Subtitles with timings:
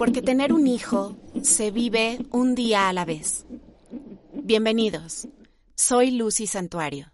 [0.00, 3.44] porque tener un hijo se vive un día a la vez.
[4.32, 5.28] Bienvenidos,
[5.74, 7.12] soy Lucy Santuario.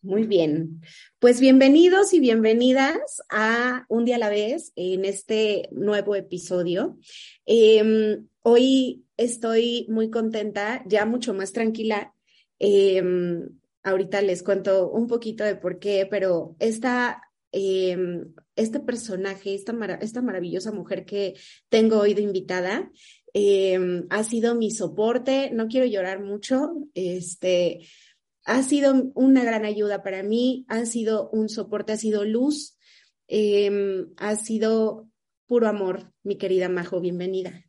[0.00, 0.82] Muy bien,
[1.18, 6.96] pues bienvenidos y bienvenidas a Un día a la vez en este nuevo episodio.
[7.46, 12.14] Em, hoy estoy muy contenta, ya mucho más tranquila.
[12.60, 17.26] Em, ahorita les cuento un poquito de por qué, pero esta
[17.58, 21.34] Em, este personaje, esta, esta maravillosa mujer que
[21.68, 22.90] tengo hoy de invitada,
[23.34, 27.86] em, ha sido mi soporte, no quiero llorar mucho, este,
[28.44, 32.78] ha sido una gran ayuda para mí, ha sido un soporte, ha sido luz,
[33.28, 35.08] em, ha sido
[35.46, 37.64] puro amor, mi querida Majo, bienvenida.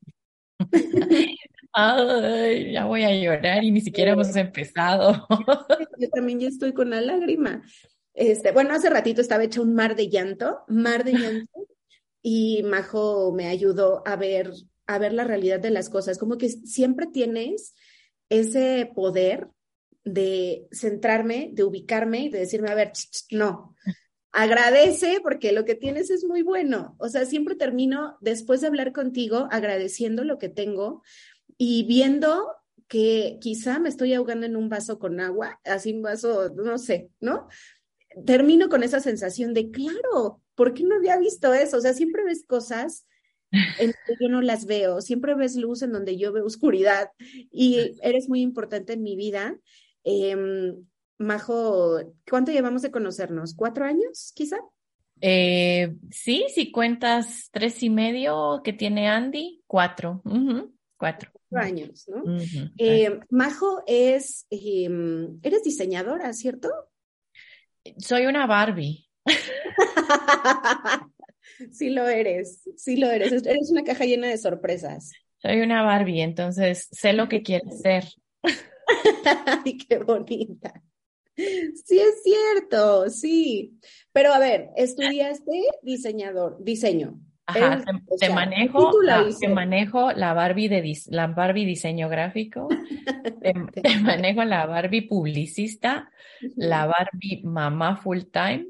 [1.74, 5.28] Ay, ya voy a llorar y ni siquiera hemos empezado.
[6.00, 7.62] Yo también ya estoy con la lágrima.
[8.18, 11.52] Este, bueno, hace ratito estaba hecha un mar de llanto, mar de llanto,
[12.24, 14.52] y Majo me ayudó a ver,
[14.88, 17.76] a ver la realidad de las cosas, como que siempre tienes
[18.30, 19.50] ese poder
[20.04, 22.92] de centrarme, de ubicarme y de decirme, a ver,
[23.30, 23.76] no,
[24.32, 26.96] agradece porque lo que tienes es muy bueno.
[26.98, 31.04] O sea, siempre termino después de hablar contigo agradeciendo lo que tengo
[31.56, 32.48] y viendo
[32.88, 37.10] que quizá me estoy ahogando en un vaso con agua, así un vaso, no sé,
[37.20, 37.48] ¿no?
[38.26, 41.78] Termino con esa sensación de, claro, ¿por qué no había visto eso?
[41.78, 43.06] O sea, siempre ves cosas
[43.52, 47.12] en que yo no las veo, siempre ves luz en donde yo veo oscuridad
[47.52, 49.58] y eres muy importante en mi vida.
[50.04, 50.76] Em,
[51.18, 53.56] Majo, ¿cuánto llevamos de conocernos?
[53.56, 54.58] ¿Cuatro años, quizá?
[55.22, 60.22] Eh, sí, si cuentas tres y medio que tiene Andy, cuatro.
[60.98, 61.32] Cuatro.
[61.50, 62.24] Cuatro años, ¿no?
[62.78, 66.70] Em, Majo es, em, eres diseñadora, ¿cierto?
[67.98, 69.08] Soy una Barbie.
[71.72, 73.32] sí lo eres, sí lo eres.
[73.46, 75.12] Eres una caja llena de sorpresas.
[75.38, 78.06] Soy una Barbie, entonces sé lo que quieres ser.
[79.66, 80.82] Ay, qué bonita.
[81.36, 83.80] Sí, es cierto, sí.
[84.12, 87.20] Pero a ver, estudiaste diseñador, diseño.
[87.48, 87.82] Ajá,
[88.20, 92.68] te, manejo, la, te manejo la Barbie de la Barbie diseño gráfico,
[93.42, 93.54] te,
[94.02, 94.44] manejo.
[94.44, 96.12] la Barbie publicista,
[96.58, 98.68] la Barbie mamá full time,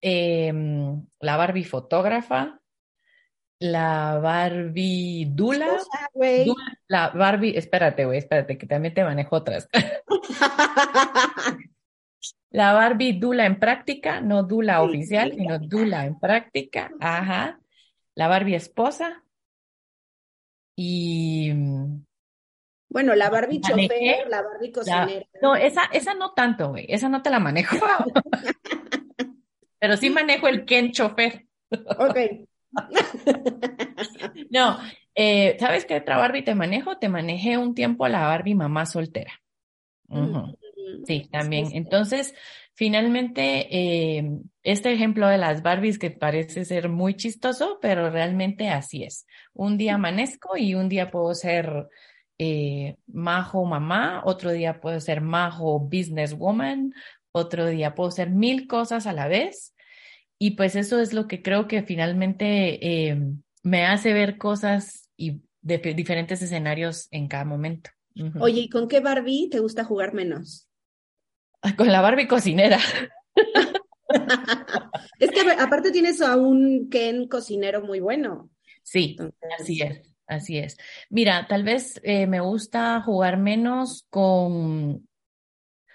[0.00, 2.60] em, la Barbie fotógrafa,
[3.58, 5.76] la Barbie Dula,
[6.86, 9.68] la Barbie, espérate, güey, espérate, que también te manejo otras.
[12.50, 16.90] La Barbie Dula en práctica, no Dula oficial, sino Dula en práctica.
[17.00, 17.60] Ajá.
[18.14, 19.22] La Barbie esposa.
[20.76, 21.52] Y.
[22.88, 25.26] Bueno, la Barbie chofer, la Barbie cocinera.
[25.42, 26.86] no, esa, esa no tanto, güey.
[26.88, 27.76] Esa no te la manejo.
[29.78, 31.46] Pero sí manejo el Ken chofer.
[31.70, 32.16] Ok.
[34.50, 34.78] no,
[35.14, 36.98] eh, ¿sabes qué otra Barbie te manejo?
[36.98, 39.32] Te manejé un tiempo a la Barbie mamá soltera.
[41.06, 41.68] Sí, también.
[41.72, 42.34] Entonces,
[42.74, 44.30] finalmente, eh,
[44.62, 49.26] este ejemplo de las Barbies que parece ser muy chistoso, pero realmente así es.
[49.52, 51.88] Un día amanezco y un día puedo ser
[52.38, 56.92] eh, majo mamá, otro día puedo ser majo businesswoman,
[57.32, 59.74] otro día puedo ser mil cosas a la vez.
[60.38, 63.18] Y pues eso es lo que creo que finalmente eh,
[63.62, 67.90] me hace ver cosas y de diferentes escenarios en cada momento.
[68.38, 70.68] Oye, ¿y con qué Barbie te gusta jugar menos?
[71.76, 72.78] Con la Barbie cocinera.
[75.18, 78.50] es que aparte tienes a un Ken cocinero muy bueno.
[78.82, 79.16] Sí,
[79.58, 80.76] así es, así es.
[81.08, 85.08] Mira, tal vez eh, me gusta jugar menos con,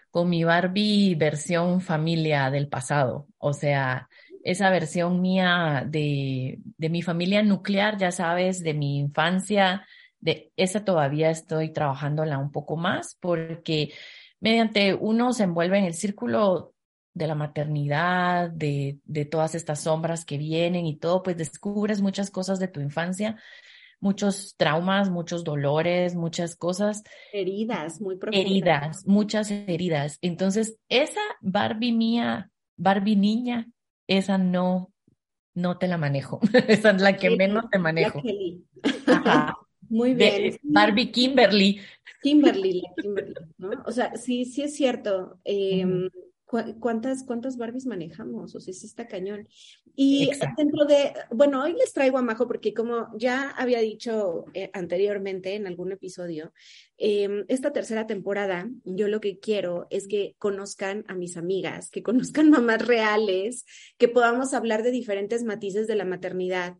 [0.09, 3.27] con mi Barbie versión familia del pasado.
[3.37, 4.09] O sea,
[4.43, 9.85] esa versión mía de, de mi familia nuclear, ya sabes, de mi infancia,
[10.19, 13.93] de esa todavía estoy trabajándola un poco más porque
[14.39, 16.73] mediante uno se envuelve en el círculo
[17.13, 22.31] de la maternidad, de, de todas estas sombras que vienen y todo, pues descubres muchas
[22.31, 23.37] cosas de tu infancia,
[23.99, 27.03] muchos traumas, muchos dolores, muchas cosas.
[27.33, 28.45] Heridas, muy profundas.
[28.45, 30.17] Heridas, muchas heridas.
[30.21, 33.67] Entonces, esa Barbie mía, Barbie niña,
[34.07, 34.91] esa no,
[35.53, 36.39] no te la manejo.
[36.67, 38.21] esa es la que menos te manejo.
[39.89, 40.57] Muy bien.
[40.63, 41.79] Barbie Kimberly.
[42.21, 43.71] Kimberly, Kimberly, ¿no?
[43.85, 45.39] O sea, sí, sí es cierto.
[45.43, 46.09] Em,
[46.79, 49.47] cuántas, cuántas Barbies manejamos, o sea, sí está cañón.
[49.95, 54.71] Y dentro de, bueno, hoy les traigo a Majo porque como ya había dicho eh,
[54.73, 56.53] anteriormente en algún episodio,
[56.97, 62.01] em, esta tercera temporada, yo lo que quiero es que conozcan a mis amigas, que
[62.01, 63.65] conozcan mamás reales,
[63.97, 66.77] que podamos hablar de diferentes matices de la maternidad.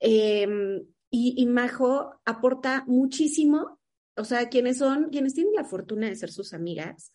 [0.00, 0.82] Em,
[1.16, 3.78] y, y Majo aporta muchísimo,
[4.16, 7.14] o sea, quienes son, quienes tienen la fortuna de ser sus amigas,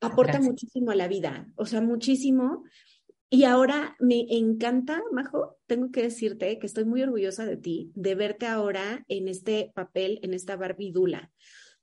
[0.00, 2.64] aporta muchísimo a la vida, o sea, muchísimo.
[3.28, 8.14] Y ahora me encanta, Majo, tengo que decirte que estoy muy orgullosa de ti, de
[8.14, 11.30] verte ahora en este papel, en esta barbidula.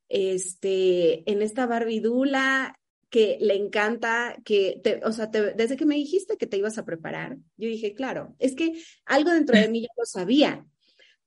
[0.10, 2.80] Este, en esta barbidula
[3.12, 6.86] que le encanta, que, te, o sea, desde que me dijiste que te ibas a
[6.86, 8.74] preparar, yo dije, claro, es que
[9.06, 10.66] algo dentro de mí ya lo sabía,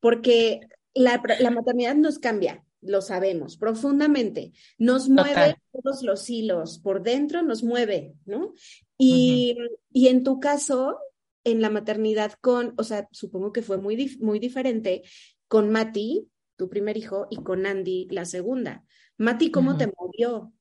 [0.06, 0.60] porque
[0.94, 7.42] la, la maternidad nos cambia, lo sabemos profundamente, nos mueve todos los hilos, por dentro
[7.42, 8.52] nos mueve, ¿no?
[8.96, 9.58] Y,
[9.92, 11.00] y, en tu caso,
[11.42, 15.02] en la maternidad con, o sea, supongo que fue muy, muy diferente
[15.48, 18.84] con Mati, tu primer hijo, y con Andy, la segunda.
[19.18, 20.52] Mati, ¿cómo te movió?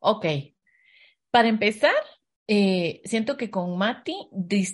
[0.00, 0.26] Ok.
[1.30, 1.94] Para empezar,
[2.48, 4.16] eh, siento que con Mati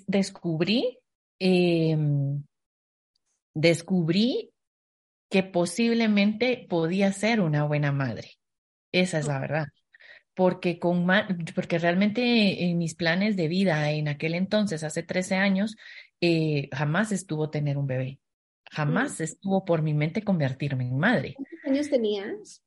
[0.07, 1.01] descubrí,
[1.39, 2.43] em,
[3.55, 4.53] descubrí
[5.31, 8.33] que posiblemente podía ser una buena madre.
[8.93, 9.67] Esa es la verdad.
[10.35, 11.07] Porque, con
[11.55, 15.77] porque realmente en mis planes de vida en aquel entonces, hace 13 años,
[16.21, 18.19] eh, jamás estuvo tener un bebé.
[18.71, 19.23] Jamás mm.
[19.23, 21.35] estuvo por mi mente convertirme en madre.
[21.35, 22.63] ¿Cuántos años tenías?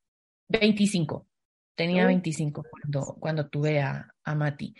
[0.49, 1.27] 25.
[1.75, 4.73] Tenía 25 cuando, cuando tuve a, a Mati.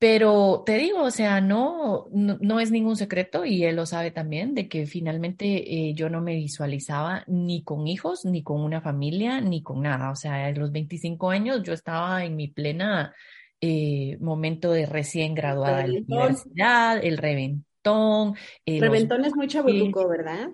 [0.00, 4.54] Pero te digo, o sea, no, no, es ningún secreto y él lo sabe también
[4.54, 9.40] de que finalmente eh, yo no me visualizaba ni con hijos, ni con una familia,
[9.40, 10.12] ni con nada.
[10.12, 13.12] O sea, a los 25 años yo estaba en mi plena
[13.60, 18.36] eh, momento de recién graduada de la universidad, el reventón.
[18.66, 20.50] Eh, reventón es muy chaburruco, ¿verdad?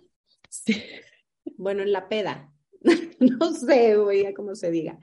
[0.49, 0.82] Sí.
[1.58, 2.54] Bueno, en la peda.
[3.41, 4.99] no sé, oiga, cómo se diga.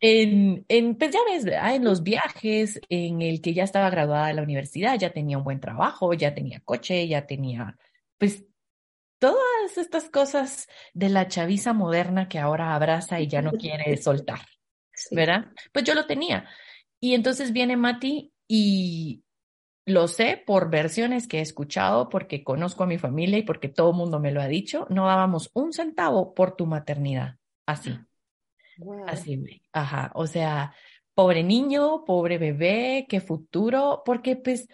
[0.00, 4.34] En, en, pues ya ves, en los viajes, en el que ya estaba graduada de
[4.34, 7.76] la universidad, ya tenía un buen trabajo, ya tenía coche, ya tenía,
[8.18, 8.44] pues,
[9.18, 14.40] todas estas cosas de la chaviza moderna que ahora abraza y ya no quiere soltar,
[15.10, 15.46] ¿verdad?
[15.72, 16.48] Pues yo lo tenía.
[17.00, 19.22] Y entonces viene Mati y
[19.86, 23.90] lo sé por versiones que he escuchado, porque conozco a mi familia y porque todo
[23.90, 27.36] el mundo me lo ha dicho, no dábamos un centavo por tu maternidad,
[27.66, 27.96] así.
[29.06, 30.74] Así, ajá, o sea,
[31.14, 34.68] pobre niño, pobre bebé, qué futuro, porque pues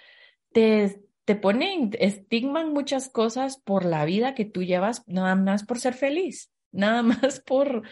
[0.50, 5.78] te, te ponen, estigman muchas cosas por la vida que tú llevas, nada más por
[5.78, 7.82] ser feliz, nada más por,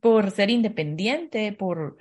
[0.00, 1.98] por ser independiente, por,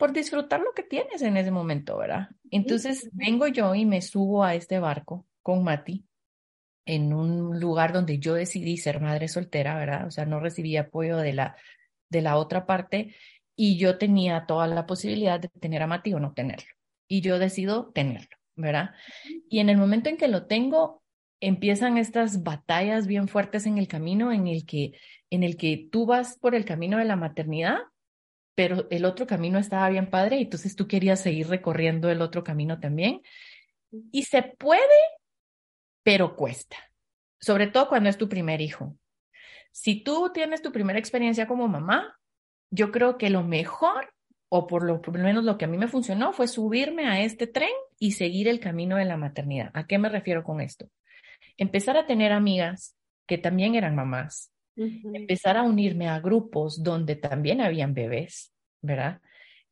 [0.00, 2.30] por disfrutar lo que tienes en ese momento, ¿verdad?
[2.50, 6.06] Entonces vengo yo y me subo a este barco con Mati
[6.86, 10.06] en un lugar donde yo decidí ser madre soltera, ¿verdad?
[10.06, 11.56] O sea, no recibí apoyo de la
[12.08, 13.14] de la otra parte
[13.54, 16.72] y yo tenía toda la posibilidad de tener a Mati o no tenerlo.
[17.06, 18.92] Y yo decido tenerlo, ¿verdad?
[19.50, 21.02] Y en el momento en que lo tengo,
[21.40, 24.92] empiezan estas batallas bien fuertes en el camino en el que,
[25.28, 27.80] en el que tú vas por el camino de la maternidad,
[28.54, 32.44] pero el otro camino estaba bien padre y entonces tú querías seguir recorriendo el otro
[32.44, 33.22] camino también.
[34.12, 34.80] Y se puede,
[36.02, 36.76] pero cuesta,
[37.40, 38.96] sobre todo cuando es tu primer hijo.
[39.72, 42.18] Si tú tienes tu primera experiencia como mamá,
[42.70, 44.12] yo creo que lo mejor,
[44.48, 47.70] o por lo, menos lo que a mí me funcionó, fue subirme a este tren
[47.98, 49.70] y seguir el camino de la maternidad.
[49.74, 50.88] ¿A qué me refiero con esto?
[51.56, 54.52] Empezar a tener amigas que también eran mamás,
[55.12, 59.20] empezar a unirme a grupos donde también habían bebés, ¿verdad?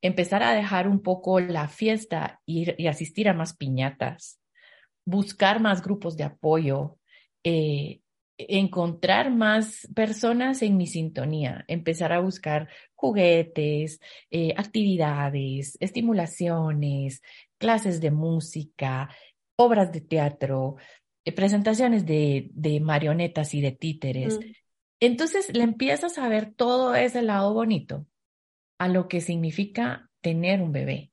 [0.00, 4.41] Empezar a dejar un poco la fiesta y, y asistir a más piñatas,
[5.05, 6.99] buscar más grupos de apoyo,
[7.43, 8.00] eh,
[8.38, 14.00] encontrar más personas en mi sintonía, empezar a buscar juguetes,
[14.31, 17.21] eh, actividades, estimulaciones,
[17.59, 19.11] clases de música,
[19.57, 20.77] obras de teatro,
[21.25, 24.38] eh, presentaciones de, de, marionetas y de títeres.
[24.38, 24.43] Mm.
[25.00, 28.07] Entonces le empiezas a ver todo ese lado bonito
[28.78, 31.12] a lo que significa tener un bebé.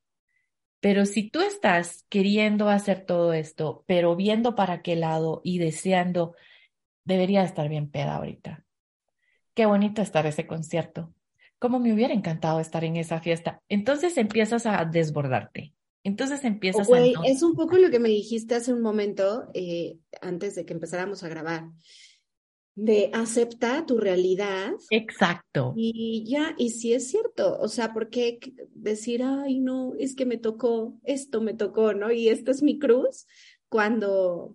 [0.80, 6.34] Pero si tú estás queriendo hacer todo esto, pero viendo para qué lado y deseando
[7.04, 8.64] debería estar bien peda ahorita.
[9.54, 11.12] Qué bonito estar ese concierto.
[11.58, 13.62] Cómo me hubiera encantado estar en esa fiesta.
[13.68, 15.72] Entonces empiezas a desbordarte.
[16.04, 16.98] Entonces empiezas a...
[17.24, 21.24] Es un poco lo que me dijiste hace un momento, eh, antes de que empezáramos
[21.24, 21.64] a grabar.
[22.76, 24.72] De acepta tu realidad.
[24.90, 25.72] Exacto.
[25.76, 28.38] Y ya, y si es cierto, o sea, ¿por qué
[28.74, 32.12] decir, ay, no, es que me tocó, esto me tocó, ¿no?
[32.12, 33.26] Y esta es mi cruz,
[33.68, 34.54] cuando,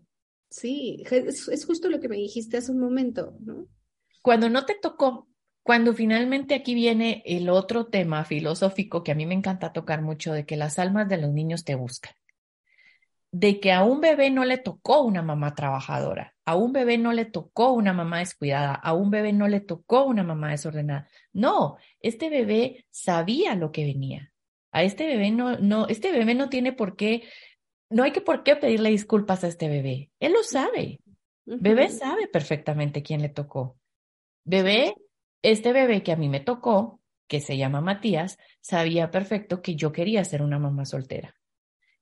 [0.50, 3.68] sí, es, es justo lo que me dijiste hace un momento, ¿no?
[4.22, 5.28] Cuando no te tocó,
[5.64, 10.32] cuando finalmente aquí viene el otro tema filosófico que a mí me encanta tocar mucho,
[10.32, 12.14] de que las almas de los niños te buscan
[13.32, 17.14] de que a un bebé no le tocó una mamá trabajadora, a un bebé no
[17.14, 21.08] le tocó una mamá descuidada, a un bebé no le tocó una mamá desordenada.
[21.32, 24.34] No, este bebé sabía lo que venía.
[24.74, 27.24] A este bebé no, no, este bebé no tiene por qué,
[27.90, 30.12] no hay que por qué pedirle disculpas a este bebé.
[30.20, 31.00] Él lo sabe.
[31.46, 33.78] Bebé sabe perfectamente quién le tocó.
[34.44, 34.96] Bebé,
[35.42, 39.94] este bebé que a mí me tocó, que se llama Matías, sabía perfecto que yo
[39.94, 41.41] quería ser una mamá soltera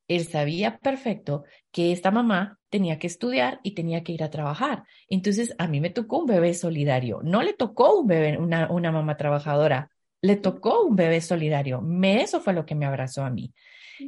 [0.09, 4.83] él sabía perfecto que esta mamá tenía que estudiar y tenía que ir a trabajar.
[5.07, 7.21] Entonces, a mí me tocó un bebé solidario.
[7.23, 11.81] No le tocó un bebé, una, una mamá trabajadora, le tocó un bebé solidario.
[11.81, 13.53] Me, eso fue lo que me abrazó a mí.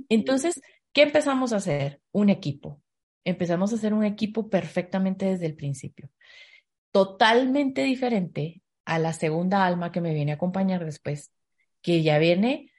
[0.10, 0.60] Entonces,
[0.92, 2.02] ¿qué empezamos a hacer?
[2.12, 2.82] Un equipo.
[3.24, 6.10] Empezamos a hacer un equipo perfectamente desde el principio.
[6.92, 11.32] Totalmente diferente a la segunda alma que me viene a acompañar después,
[11.84, 12.71] que ya viene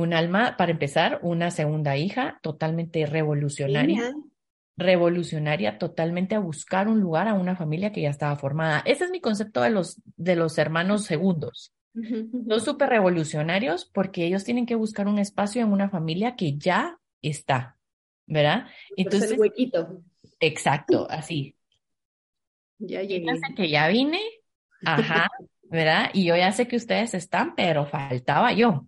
[0.00, 4.12] un alma, para empezar, una segunda hija totalmente revolucionaria.
[4.76, 8.82] Revolucionaria, totalmente a buscar un lugar a una familia que ya estaba formada.
[8.86, 11.72] Ese es mi concepto de los, de los hermanos segundos.
[11.92, 16.98] Los super revolucionarios, porque ellos tienen que buscar un espacio en una familia que ya
[17.20, 17.76] está,
[18.26, 18.66] ¿verdad?
[18.96, 20.02] Entonces, el huequito.
[20.38, 21.56] Exacto, así.
[22.78, 23.26] Ya llegué.
[23.56, 24.20] que ya vine,
[24.84, 25.28] ajá,
[25.62, 26.10] ¿verdad?
[26.14, 28.86] Y yo ya sé que ustedes están, pero faltaba yo.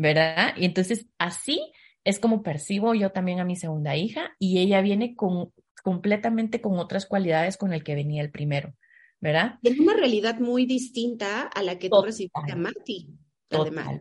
[0.00, 0.54] ¿Verdad?
[0.56, 1.72] Y entonces así
[2.04, 5.52] es como percibo yo también a mi segunda hija y ella viene con
[5.82, 8.74] completamente con otras cualidades con el que venía el primero,
[9.20, 9.58] ¿verdad?
[9.62, 13.08] En una realidad muy distinta a la que tú recibiste a Mati,
[13.50, 14.00] además.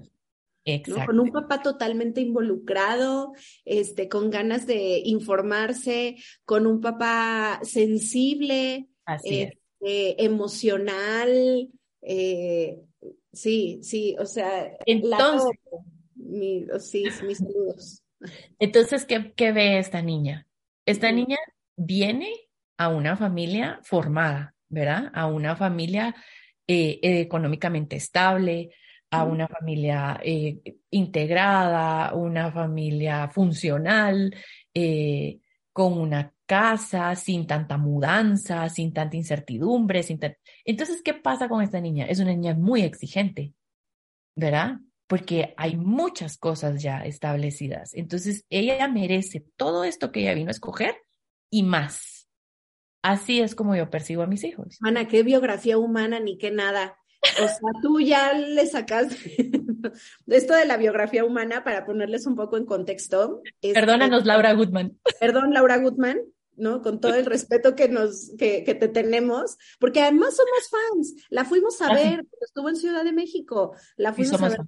[0.66, 1.06] Exacto.
[1.08, 3.34] Con un papá totalmente involucrado,
[3.66, 8.90] este, con ganas de informarse, con un papá sensible,
[9.24, 11.70] este, emocional,
[12.02, 12.78] eh,
[13.32, 15.52] Sí, sí, o sea, entonces,
[16.80, 18.04] sí, mis saludos.
[18.58, 20.48] Entonces, ¿qué, ¿qué, ve esta niña?
[20.86, 21.38] Esta niña
[21.76, 22.34] viene
[22.78, 25.12] a una familia formada, ¿verdad?
[25.14, 26.16] A una familia
[26.68, 28.72] eh, económicamente estable,
[29.12, 30.60] a una familia eh,
[30.92, 34.36] integrada, una familia funcional,
[34.74, 35.40] eh,
[35.74, 40.20] con una casa, sin tanta mudanza, sin tanta incertidumbre, sin
[40.66, 42.06] Entonces, ¿qué pasa con esta niña?
[42.06, 43.54] Es una niña muy exigente,
[44.36, 44.80] ¿verdad?
[45.08, 47.94] Porque hay muchas cosas ya establecidas.
[47.94, 50.96] Entonces, ella merece todo esto que ella vino a escoger
[51.50, 52.28] y más.
[53.02, 54.78] Así es como yo percibo a mis hijos.
[54.82, 56.98] Ana, qué biografía humana ni qué nada.
[57.22, 59.08] O sea, tú ya le sacas
[60.28, 63.42] esto de la biografía humana para ponerles un poco en contexto.
[63.62, 64.98] Perdónanos, Laura Goodman.
[65.20, 66.20] Perdón, Laura Goodman,
[66.60, 66.82] ¿no?
[66.82, 71.16] Con todo el respeto que nos, que, que te tenemos, porque además somos fans.
[71.30, 74.60] La fuimos a ver, estuvo en Ciudad de México, la fuimos a ver.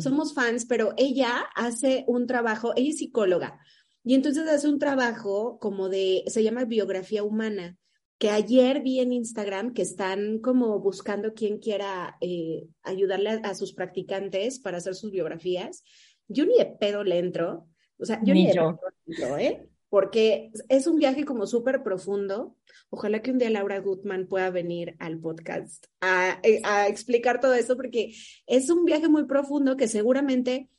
[0.00, 3.60] Somos fans, pero ella hace un trabajo, ella es psicóloga,
[4.04, 7.76] y entonces hace un trabajo como de, se llama biografía humana
[8.18, 13.74] que ayer vi en Instagram que están como buscando quien quiera eh, ayudarle a, sus
[13.74, 15.84] practicantes para hacer sus biografías.
[16.28, 19.68] Yo ni de pedo le entro, o sea, yo ni, de pedo le entro, ¿eh?
[19.88, 22.56] Porque es un viaje como súper profundo.
[22.90, 27.54] Ojalá que un día Laura Gutman pueda venir al podcast a, eh, a explicar todo
[27.54, 28.14] eso, porque
[28.46, 30.70] es un viaje muy profundo que seguramente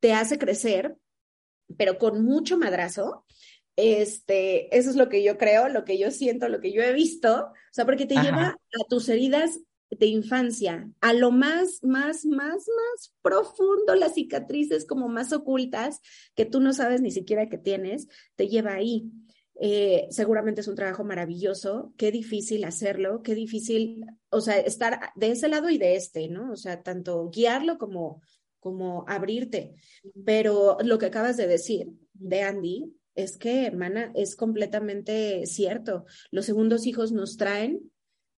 [0.00, 0.96] te hace crecer,
[1.76, 3.24] pero con mucho madrazo.
[3.76, 6.92] Este, eso es lo que yo creo, lo que yo siento, lo que yo he
[6.92, 9.60] visto, o sea, porque te lleva a tus heridas
[9.98, 16.00] de infancia, a lo más, más, más, más profundo, las cicatrices como más ocultas
[16.34, 19.10] que tú no sabes ni siquiera que tienes, te lleva ahí.
[19.60, 25.30] Eh, seguramente es un trabajo maravilloso, qué difícil hacerlo, qué difícil, o sea, estar de
[25.30, 26.52] ese lado y de este, ¿no?
[26.52, 28.22] O sea, tanto guiarlo como,
[28.60, 29.74] como abrirte.
[30.24, 36.06] Pero lo que acabas de decir de Andy, es que, hermana, es completamente cierto.
[36.30, 37.91] Los segundos hijos nos traen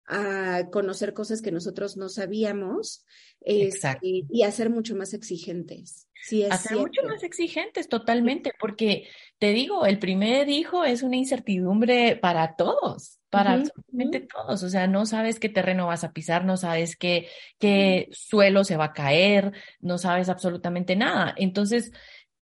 [0.06, 3.04] a conocer cosas que nosotros no sabíamos
[3.40, 6.08] este, y a ser mucho más exigentes.
[6.24, 9.08] Sí, a ser mucho más exigentes, totalmente, porque
[9.38, 14.62] te digo, el primer hijo es una incertidumbre para todos, para absolutamente todos.
[14.62, 18.78] O sea, no sabes qué terreno vas a pisar, no sabes qué, qué suelo se
[18.78, 21.34] va a caer, no sabes absolutamente nada.
[21.36, 21.92] Entonces,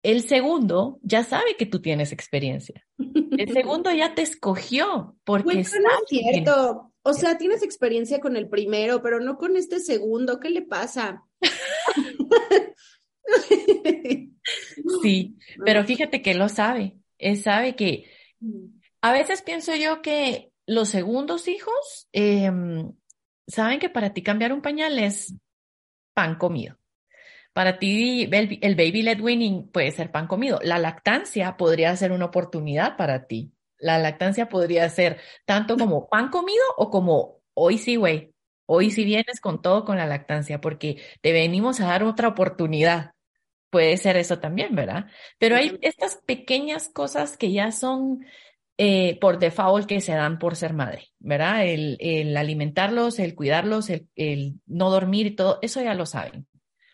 [0.01, 2.83] el segundo ya sabe que tú tienes experiencia.
[2.97, 5.75] El segundo ya te escogió porque es
[6.07, 6.91] cierto.
[7.09, 10.41] O sea, tienes experiencia con el primero, pero no con este segundo.
[10.41, 11.23] ¿Qué le pasa?
[15.01, 16.97] sí, pero fíjate que lo sabe.
[17.17, 18.11] Él sabe que
[18.99, 22.91] a veces pienso yo que los segundos hijos em,
[23.47, 25.33] saben que para ti cambiar un pañal es
[26.13, 26.77] pan comido.
[27.53, 30.59] Para ti el, baby led winning puede ser pan comido.
[30.61, 33.53] La lactancia podría ser una oportunidad para ti.
[33.79, 38.33] La lactancia podría ser tanto como pan comido o como hoy sí, güey.
[38.65, 43.11] Hoy sí vienes con todo con la lactancia porque te venimos a dar otra oportunidad.
[43.69, 45.05] Puede ser eso también, ¿verdad?
[45.39, 48.25] Pero hay estas pequeñas cosas que ya son
[48.77, 51.65] eh, por default que se dan por ser madre, ¿verdad?
[51.65, 56.47] El, el alimentarlos, el cuidarlos, el, el, no dormir y todo, eso ya lo saben.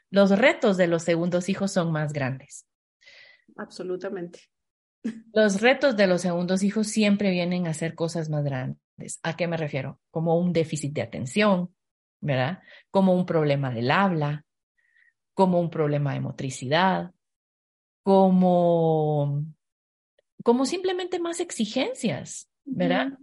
[0.09, 2.65] Los retos de los segundos hijos son más grandes.
[3.57, 4.39] Absolutamente.
[5.33, 9.19] Los retos de los segundos hijos siempre vienen a ser cosas más grandes.
[9.23, 9.99] ¿A qué me refiero?
[10.11, 11.73] Como un déficit de atención,
[12.21, 12.59] ¿verdad?
[12.91, 14.45] Como un problema del habla,
[15.33, 17.11] como un problema de motricidad,
[18.03, 19.45] como
[20.43, 23.17] como simplemente más exigencias, ¿verdad?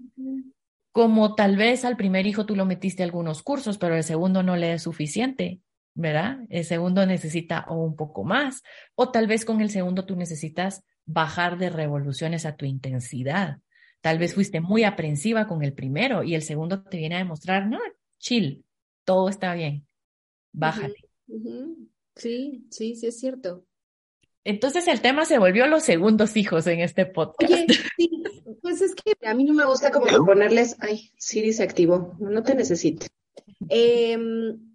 [0.90, 4.42] Como tal vez al primer hijo tú lo metiste a algunos cursos, pero el segundo
[4.42, 5.60] no le es suficiente,
[5.94, 6.38] ¿verdad?
[6.48, 8.62] El segundo necesita o un poco más,
[8.94, 13.58] o tal vez con el segundo tú necesitas bajar de revoluciones a tu intensidad.
[14.00, 17.66] Tal vez fuiste muy aprensiva con el primero y el segundo te viene a demostrar,
[17.66, 17.78] no,
[18.18, 18.64] chill,
[19.04, 19.86] todo está bien,
[20.52, 20.94] bájale.
[22.16, 23.64] Sí, sí, sí es cierto.
[24.44, 27.52] Entonces el tema se volvió los segundos hijos en este podcast.
[27.52, 28.22] Oye, sí,
[28.62, 32.42] pues es que a mí no me gusta como ponerles, ay, Siri se activó, no
[32.42, 33.06] te necesito.
[33.68, 34.69] Em,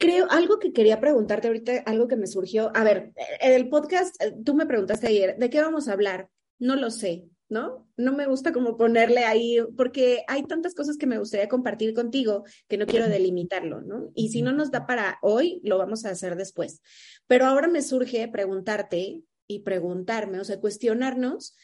[0.00, 4.20] creo, algo que quería preguntarte ahorita, algo que me surgió, a ver, en el podcast,
[4.20, 6.28] eh, tú me preguntaste ayer, ¿de qué vamos a hablar?
[6.58, 7.28] No lo sé.
[7.50, 7.88] ¿no?
[7.96, 12.44] No me gusta como ponerle ahí, porque hay tantas cosas que me gustaría compartir contigo
[12.68, 14.12] que no quiero delimitarlo, ¿no?
[14.14, 16.80] Y si no nos da para hoy, lo vamos a hacer después.
[17.26, 21.56] Pero ahora me surge preguntarte y preguntarme, o sea, cuestionarnos,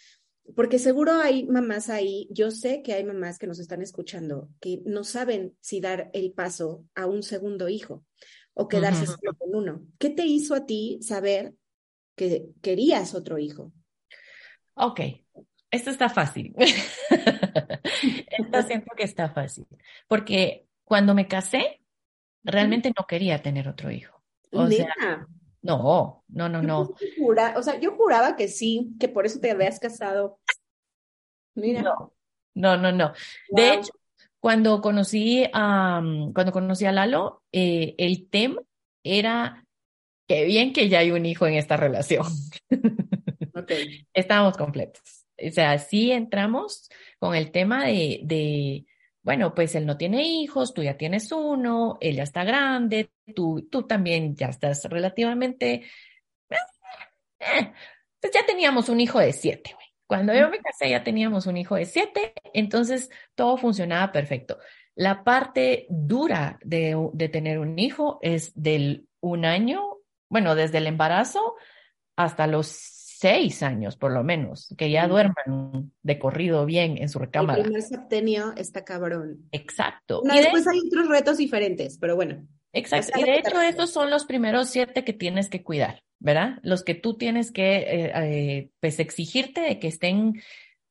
[0.54, 4.82] porque seguro hay mamás ahí, yo sé que hay mamás que nos están escuchando que
[4.84, 8.04] no saben si dar el paso a un segundo hijo
[8.54, 9.86] o quedarse solo con uno.
[9.98, 11.54] ¿Qué te hizo a ti saber
[12.14, 13.72] que querías otro hijo?
[14.74, 15.00] Ok,
[15.70, 16.54] esto está fácil.
[18.38, 19.66] Esto siento que está fácil.
[20.06, 21.80] Porque cuando me casé,
[22.44, 24.22] realmente no quería tener otro hijo.
[24.52, 25.26] O sea,
[25.66, 26.94] no, no, no, no.
[27.56, 30.38] o sea, yo juraba que sí, que por eso te habías casado.
[31.54, 31.82] Mira.
[31.82, 32.12] No,
[32.54, 33.12] no, no, no.
[33.50, 33.92] De hecho,
[34.40, 36.02] cuando conocí a,
[36.34, 38.62] cuando conocí a Lalo, eh, el tema
[39.02, 39.64] era
[40.26, 42.26] que bien que ya hay un hijo en esta relación.
[43.58, 44.06] Okay.
[44.12, 48.86] Estábamos completos o sea, sí entramos con el tema de, de,
[49.26, 53.66] bueno, pues él no tiene hijos, tú ya tienes uno, él ya está grande, tú,
[53.68, 55.82] tú también ya estás relativamente,
[57.40, 57.72] eh,
[58.20, 59.86] pues ya teníamos un hijo de siete, güey.
[60.06, 64.58] Cuando yo me casé ya teníamos un hijo de siete, entonces todo funcionaba perfecto.
[64.94, 69.96] La parte dura de, de tener un hijo es del un año,
[70.28, 71.56] bueno, desde el embarazo
[72.14, 77.18] hasta los seis años por lo menos, que ya duerman de corrido bien en su
[77.18, 77.58] recámara.
[77.58, 79.48] El primer septenio está cabrón.
[79.52, 80.22] Exacto.
[80.24, 82.46] y después hay otros retos diferentes, pero bueno.
[82.72, 83.18] Exacto.
[83.18, 86.58] Y de hecho estos son los primeros siete que tienes que cuidar, ¿verdad?
[86.62, 90.42] Los que tú tienes que, eh, eh, pues, exigirte de que estén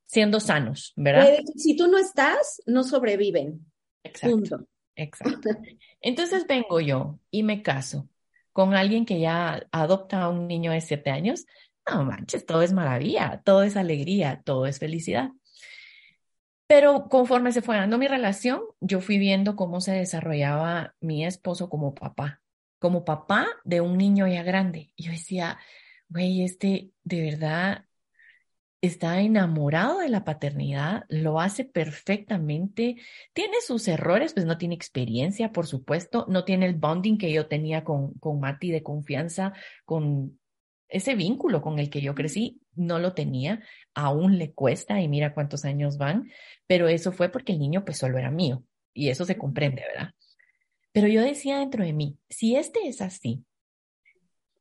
[0.08, 1.28] siendo sanos, ¿verdad?
[1.56, 3.66] si tú no estás, no sobreviven.
[4.04, 4.66] Exacto.
[4.96, 5.50] Exacto.
[6.02, 8.10] Entonces vengo yo y me caso
[8.54, 11.46] con alguien que ya adopta a un niño de siete años
[11.88, 15.30] no manches, todo es maravilla, todo es alegría, todo es felicidad.
[16.68, 21.70] Pero conforme se fue dando mi relación, yo fui viendo cómo se desarrollaba mi esposo
[21.70, 22.42] como papá,
[22.80, 24.92] como papá de un niño ya grande.
[24.96, 25.60] Y yo decía,
[26.10, 27.86] güey, este de verdad
[28.82, 32.98] está enamorado de la paternidad, lo hace perfectamente,
[33.34, 37.48] tiene sus errores, pues no tiene experiencia, por supuesto, no tiene el bonding que yo
[37.48, 39.54] tenía con, con Mati de confianza,
[39.86, 40.40] con
[40.96, 43.62] ese vínculo con el que yo crecí no lo tenía,
[43.94, 46.32] aún le cuesta y mira cuántos años van,
[46.68, 50.14] pero eso fue porque el niño pues solo era mío y eso se comprende, ¿verdad?
[50.94, 53.44] Pero yo decía dentro de mí, si este es así,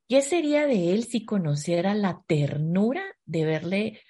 [0.09, 4.01] ¿qué sería de él si conociera la ternura de verle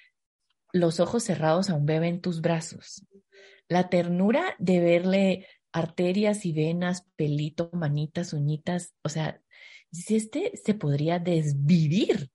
[0.72, 3.06] los ojos cerrados a un bebé en tus brazos?
[3.68, 9.42] La ternura de verle arterias y venas, pelito, manitas, uñitas, o sea,
[9.94, 12.30] si este se podría desvivir.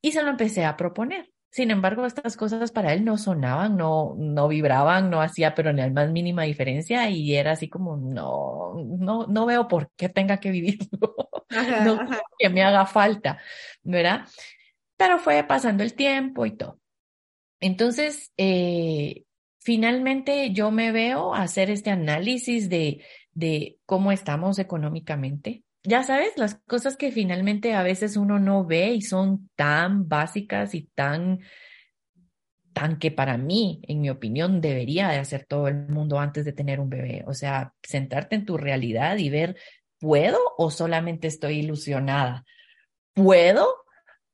[0.00, 1.30] Y se lo empecé a proponer.
[1.50, 5.80] Sin embargo, estas cosas para él no sonaban, no, no vibraban, no hacía, pero ni
[5.80, 10.40] la más mínima diferencia y era así como, no, no, no veo por qué tenga
[10.40, 11.30] que vivirlo,
[11.84, 12.00] no
[12.38, 13.38] que me haga falta,
[13.82, 14.26] ¿verdad?
[14.96, 16.78] Pero fue pasando el tiempo y todo.
[17.60, 19.24] Entonces, eh,
[19.58, 26.56] finalmente yo me veo hacer este análisis de, de cómo estamos económicamente, ya sabes, las
[26.66, 31.40] cosas que finalmente a veces uno no ve y son tan básicas y tan,
[32.74, 36.52] tan que para mí, en mi opinión, debería de hacer todo el mundo antes de
[36.52, 37.24] tener un bebé.
[37.26, 39.56] O sea, sentarte en tu realidad y ver,
[39.98, 42.44] ¿puedo o solamente estoy ilusionada?
[43.14, 43.66] ¿Puedo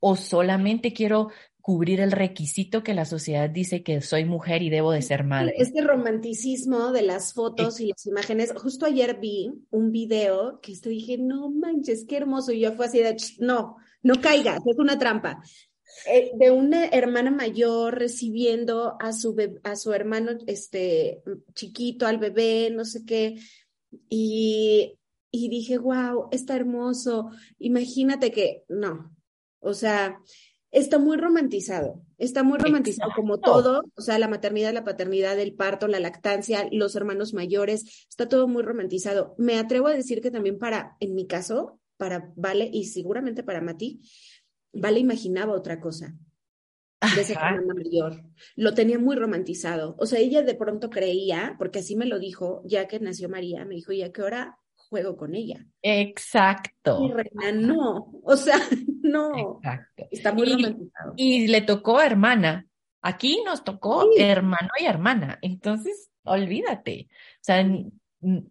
[0.00, 1.30] o solamente quiero
[1.64, 5.54] cubrir el requisito que la sociedad dice que soy mujer y debo de ser madre.
[5.56, 8.52] Este romanticismo de las fotos y las imágenes.
[8.54, 12.52] Justo ayer vi un video que estoy dije, no manches, qué hermoso.
[12.52, 15.42] Y yo fue así de, no, no caigas, es una trampa.
[16.06, 21.22] Eh, de una hermana mayor recibiendo a su, a su hermano este,
[21.54, 23.36] chiquito, al bebé, no sé qué.
[24.10, 24.98] Y,
[25.30, 27.30] y dije, wow, está hermoso.
[27.58, 29.16] Imagínate que, no,
[29.60, 30.20] o sea,
[30.74, 35.54] está muy romantizado, está muy romantizado como todo, o sea, la maternidad, la paternidad, el
[35.54, 39.34] parto, la lactancia, los hermanos mayores, está todo muy romantizado.
[39.38, 43.60] Me atrevo a decir que también para, en mi caso, para Vale y seguramente para
[43.60, 44.00] Mati,
[44.72, 46.16] Vale imaginaba otra cosa
[47.14, 48.24] de esa hermana mayor.
[48.56, 49.94] Lo tenía muy romantizado.
[49.98, 53.64] O sea, ella de pronto creía, porque así me lo dijo, ya que nació María,
[53.64, 54.58] me dijo, ¿y a qué hora
[54.94, 55.66] juego con ella.
[55.82, 57.00] Exacto.
[57.00, 58.60] Mi reina, no, o sea,
[59.04, 59.58] no.
[59.62, 60.06] Exacto.
[60.10, 60.90] Está muy y.
[61.16, 62.66] Y le tocó hermana.
[63.02, 65.38] Aquí nos tocó hermano y hermana.
[65.42, 67.08] Entonces, olvídate.
[67.10, 67.66] O sea,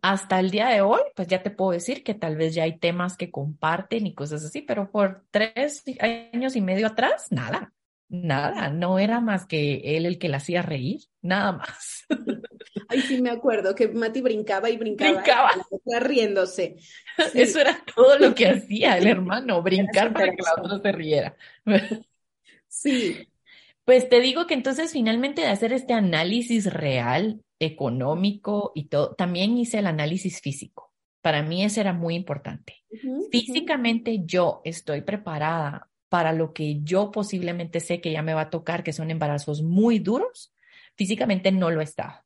[0.04, 2.78] hasta el día de hoy, pues ya te puedo decir que tal vez ya hay
[2.78, 7.74] temas que comparten y cosas así, pero por tres años y medio atrás, nada.
[8.14, 12.06] Nada, no era más que él el que la hacía reír, nada más.
[12.88, 15.14] Ay, sí me acuerdo que Mati brincaba y brincaba.
[15.14, 15.52] Brincaba.
[16.00, 16.76] riéndose.
[17.34, 21.36] Eso era todo lo que hacía el hermano, brincar para que la otra se riera.
[22.68, 23.28] Sí.
[23.86, 29.58] Pues te digo que entonces finalmente de hacer este análisis real, económico y todo, también
[29.58, 30.94] hice el análisis físico.
[31.22, 32.86] Para mí ese era muy importante.
[33.30, 38.50] Físicamente yo estoy preparada para lo que yo posiblemente sé que ya me va a
[38.52, 40.54] tocar, que son embarazos muy duros,
[40.96, 42.24] físicamente no lo estaba.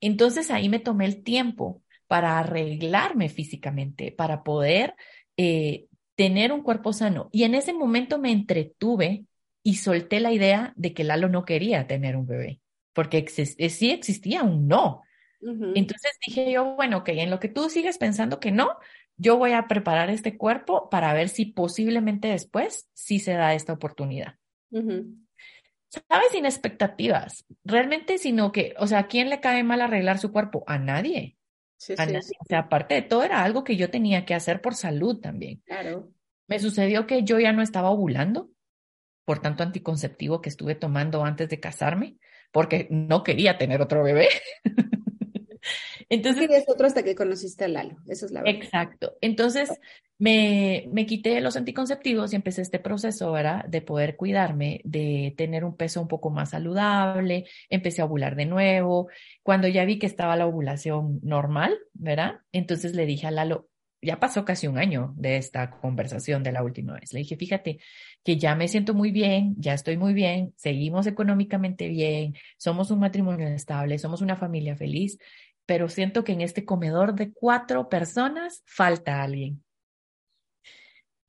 [0.00, 4.94] Entonces ahí me tomé el tiempo para arreglarme físicamente, para poder
[5.36, 7.28] eh, tener un cuerpo sano.
[7.32, 9.24] Y en ese momento me entretuve
[9.64, 12.60] y solté la idea de que Lalo no quería tener un bebé,
[12.92, 15.02] porque eh, sí existía un no.
[15.40, 18.76] Entonces dije yo, bueno, ok, en lo que tú sigues pensando que no,
[19.16, 23.72] yo voy a preparar este cuerpo para ver si posiblemente después sí se da esta
[23.72, 24.36] oportunidad.
[24.70, 26.32] ¿Sabes?
[26.32, 30.64] Sin expectativas, realmente, sino que, o sea, ¿a quién le cae mal arreglar su cuerpo?
[30.66, 31.36] A nadie.
[31.96, 32.18] a nadie.
[32.40, 35.62] O sea, aparte de todo, era algo que yo tenía que hacer por salud también.
[35.66, 36.10] Claro.
[36.48, 38.50] Me sucedió que yo ya no estaba ovulando
[39.24, 42.16] por tanto anticonceptivo que estuve tomando antes de casarme,
[42.50, 44.28] porque no quería tener otro bebé.
[46.12, 48.62] Entonces, es otro hasta que conociste a Lalo, eso es la verdad.
[48.62, 49.14] Exacto.
[49.22, 49.70] Entonces,
[50.18, 53.64] me, me quité los anticonceptivos y empecé este proceso, ¿verdad?
[53.64, 58.44] De poder cuidarme, de tener un peso un poco más saludable, empecé a ovular de
[58.44, 59.08] nuevo.
[59.42, 62.40] Cuando ya vi que estaba la ovulación normal, ¿verdad?
[62.52, 63.70] Entonces le dije a Lalo,
[64.02, 67.12] ya pasó casi un año de esta conversación de la última vez.
[67.12, 67.78] Le dije, fíjate
[68.24, 72.98] que ya me siento muy bien, ya estoy muy bien, seguimos económicamente bien, somos un
[72.98, 75.18] matrimonio estable, somos una familia feliz
[75.72, 79.64] pero siento que en este comedor de cuatro personas falta alguien.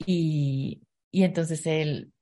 [0.04, 2.12] Y, y entonces él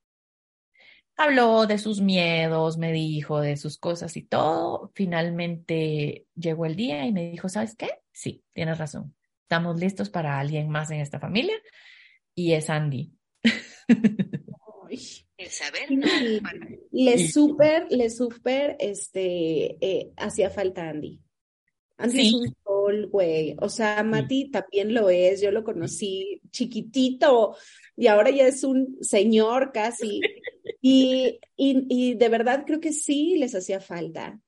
[1.17, 4.93] habló de sus miedos, me dijo de sus cosas y todo.
[4.95, 7.91] Finalmente llegó el día y me dijo, ¿sabes qué?
[8.13, 9.17] Sí, tienes razón.
[9.43, 11.57] Estamos listos para alguien más en esta familia
[12.37, 13.17] y es Andy.
[14.89, 15.89] el saber
[16.93, 21.21] Le súper, le súper, este, eh, hacía falta Andy.
[21.99, 23.57] Andy es un sol, güey.
[23.61, 25.41] O sea, Mati también lo es.
[25.41, 27.57] Yo lo conocí chiquitito
[27.97, 30.21] y ahora ya es un señor casi.
[30.81, 34.41] Y, y, de verdad creo que sí les hacía falta.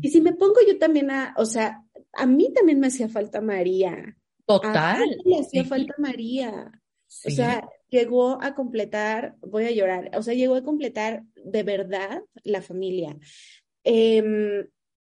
[0.00, 3.40] Y si me pongo yo también a, o sea, a mí también me hacía falta
[3.40, 4.16] María.
[4.44, 5.02] Total.
[5.02, 6.70] A mí le hacía falta María.
[7.24, 12.22] O sea, llegó a completar, voy a llorar, o sea, llegó a completar de verdad
[12.42, 13.16] la familia.
[13.84, 14.66] Em,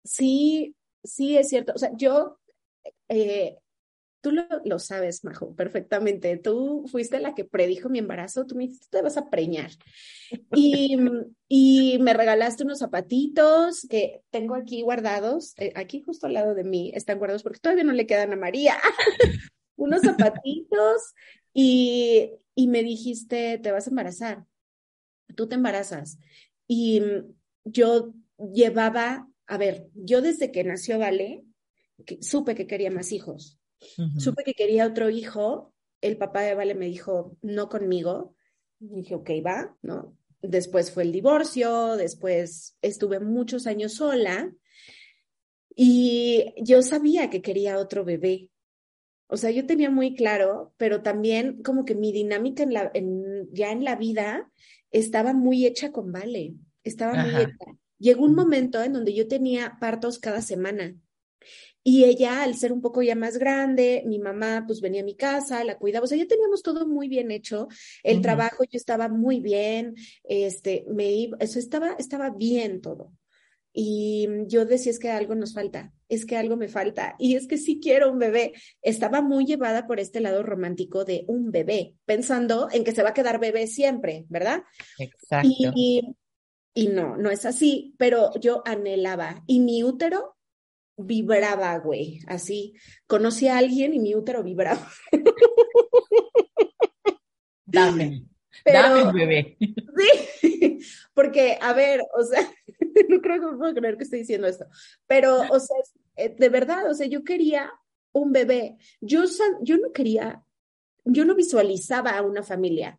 [0.04, 0.74] sí,
[1.08, 1.72] sí es cierto.
[1.74, 2.38] O sea, yo,
[3.08, 3.56] eh,
[4.20, 6.36] Tú lo, sabes, Majo, perfectamente.
[6.38, 9.70] Tú fuiste la que predijo mi embarazo, tú me dijiste, te vas a preñar.
[10.56, 10.96] Y,
[11.46, 16.64] y me regalaste unos zapatitos que tengo aquí guardados, eh, aquí justo al lado de
[16.64, 18.76] mí están guardados porque todavía no le quedan a María.
[19.76, 21.14] unos zapatitos
[21.54, 24.44] y, y me dijiste, te vas a embarazar,
[25.36, 26.18] tú te embarazas.
[26.66, 27.02] Y
[27.64, 28.14] yo
[28.52, 31.44] llevaba, a ver, yo desde que nació Vale,
[32.20, 33.58] supe que quería más hijos
[34.18, 35.72] Supe que quería otro hijo.
[36.00, 38.34] El papá de Vale me dijo, no conmigo.
[38.78, 40.16] dije, ok, va, ¿no?
[40.40, 44.52] Después fue el divorcio, después estuve muchos años sola
[45.74, 48.50] y yo sabía que quería otro bebé.
[49.26, 53.52] O sea, yo tenía muy claro, pero también como que mi dinámica en la, en,
[53.52, 54.50] ya en la vida
[54.92, 57.78] estaba muy hecha con Vale, estaba muy hecha.
[57.98, 60.96] Llegó un momento en donde yo tenía partos cada semana.
[61.82, 65.14] Y ella, al ser un poco ya más grande, mi mamá pues venía a mi
[65.14, 67.68] casa, la cuidaba, o sea, ya teníamos todo muy bien hecho,
[68.02, 73.12] el trabajo yo estaba muy bien, este, me iba, eso estaba, estaba bien todo.
[73.72, 77.46] Y yo decía, es que algo nos falta, es que algo me falta, y es
[77.46, 78.52] que sí quiero un bebé.
[78.82, 83.10] Estaba muy llevada por este lado romántico de un bebé, pensando en que se va
[83.10, 84.62] a quedar bebé siempre, ¿verdad?
[84.98, 85.48] Exacto.
[85.48, 86.16] Y, y
[86.74, 90.36] no, no es así, pero yo anhelaba, y mi útero
[90.96, 92.74] vibraba, güey, así.
[93.06, 94.88] Conocí a alguien y mi útero vibraba.
[97.64, 98.26] Dame,
[98.64, 99.56] dame, bebé.
[100.40, 100.78] Sí,
[101.14, 102.40] porque, a ver, o sea,
[103.08, 104.66] no creo que me puedo creer que estoy diciendo esto,
[105.06, 105.76] pero, o sea,
[106.16, 107.72] eh, de verdad, o sea, yo quería
[108.12, 108.76] un bebé.
[109.00, 109.24] Yo,
[109.62, 110.42] yo no quería,
[111.04, 112.98] yo no visualizaba a una familia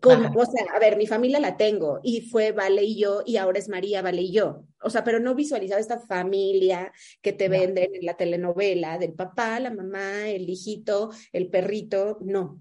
[0.00, 3.58] o sea, a ver, mi familia la tengo y fue Vale y yo y ahora
[3.58, 4.64] es María, Vale y yo.
[4.80, 9.60] O sea, pero no visualizaba esta familia que te venden en la telenovela del papá,
[9.60, 12.60] la mamá, el hijito, el perrito, no.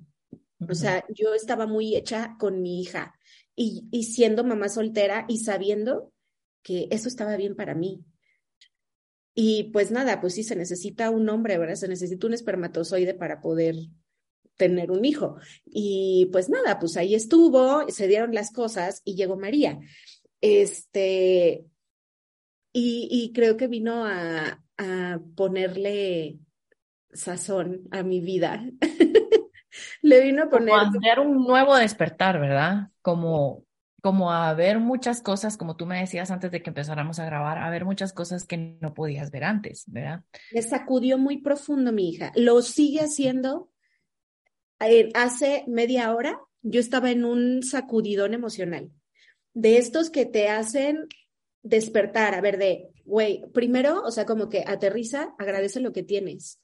[0.70, 3.16] O sea, yo estaba muy hecha con mi hija
[3.56, 6.14] y, y siendo mamá soltera y sabiendo
[6.62, 8.04] que eso estaba bien para mí.
[9.34, 11.76] Y pues nada, pues sí, se necesita un hombre, ¿verdad?
[11.76, 13.76] Se necesita un espermatozoide para poder
[14.62, 15.38] tener un hijo.
[15.66, 19.80] Y pues nada, pues ahí estuvo, se dieron las cosas y llegó María.
[20.40, 21.66] Este,
[22.72, 26.38] y, creo que vino a, a ponerle
[27.12, 28.64] sazón a mi vida.
[30.04, 30.76] Le vino a poner.
[31.16, 32.90] Como un nuevo despertar, ¿verdad?
[33.02, 33.64] Como,
[34.04, 37.58] como a ver muchas cosas, como tú me decías antes de que empezáramos a grabar,
[37.58, 40.24] a ver muchas cosas que no podías ver antes, ¿verdad?
[40.52, 42.32] Le sacudió muy profundo mi hija.
[42.36, 43.71] Lo sigue haciendo
[45.14, 48.92] hace media hora yo estaba en un sacudidón emocional,
[49.54, 51.08] de estos que te hacen
[51.64, 56.60] despertar, a ver, de, güey, primero, o sea, como que aterriza, agradece lo que tienes.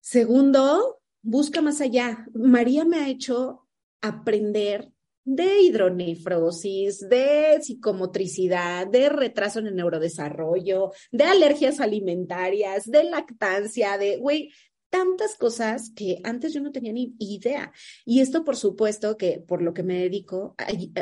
[0.00, 2.26] Segundo, busca más allá.
[2.34, 3.66] María me ha hecho
[4.00, 4.92] aprender
[5.24, 14.18] de hidronefrosis, de psicomotricidad, de retraso en el neurodesarrollo, de alergias alimentarias, de lactancia, de,
[14.18, 14.52] güey,
[14.96, 17.70] tantas cosas que antes yo no tenía ni idea.
[18.06, 20.56] Y esto, por supuesto, que por lo que me dedico,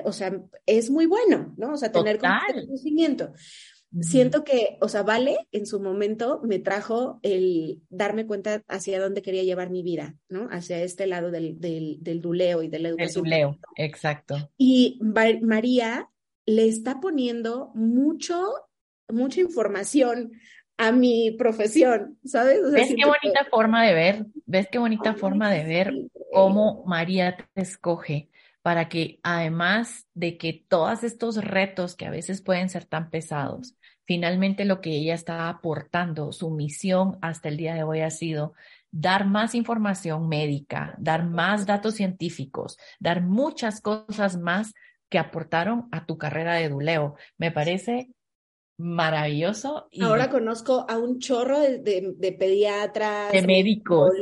[0.04, 1.74] o sea, es muy bueno, ¿no?
[1.74, 3.32] O sea, tener conocimiento.
[4.00, 9.22] Siento que, o sea, Vale en su momento me trajo el darme cuenta hacia dónde
[9.22, 10.48] quería llevar mi vida, ¿no?
[10.50, 13.24] Hacia este lado del, del, del duleo y de la educación.
[13.24, 14.50] El duleo, exacto.
[14.58, 16.10] Y María
[16.44, 18.52] le está poniendo mucho,
[19.08, 20.32] mucha información
[20.76, 22.60] a mi profesión, ¿sabes?
[22.72, 24.26] ¿Ves qué bonita forma de ver?
[24.46, 25.94] ¿Ves qué bonita forma de ver
[26.32, 28.28] cómo María te escoge
[28.62, 33.76] para que además de que todos estos retos que a veces pueden ser tan pesados,
[34.06, 38.54] finalmente lo que ella está aportando, su misión hasta el día de hoy ha sido
[38.90, 44.72] dar más información médica, dar más datos científicos, dar muchas cosas más
[45.08, 47.16] que aportaron a tu carrera de duleo.
[47.36, 48.08] Me parece
[48.76, 49.88] maravilloso.
[49.90, 54.12] Y Ahora conozco a un chorro de, de, pediatras, de médicos,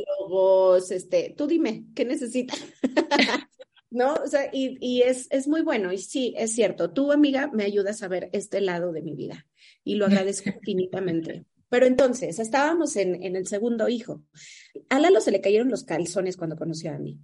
[0.91, 2.59] este, tú dime, ¿qué necesitas?
[3.91, 4.15] ¿No?
[4.15, 7.65] O sea, y, y es, es muy bueno, y sí, es cierto, tú, amiga, me
[7.65, 9.47] ayudas a ver este lado de mi vida,
[9.85, 11.45] y lo agradezco infinitamente.
[11.69, 14.23] Pero entonces, estábamos en, en el segundo hijo.
[14.91, 17.19] A Lalo se le cayeron los calzones cuando conoció a mí.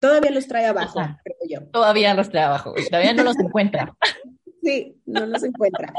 [0.00, 1.68] Todavía los trae abajo, creo yo.
[1.70, 3.94] Todavía los trae abajo, todavía no los encuentra.
[4.62, 5.92] Sí, no los encuentra.